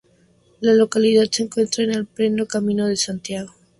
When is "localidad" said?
0.73-1.25